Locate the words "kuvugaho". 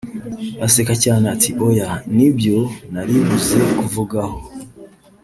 3.77-4.37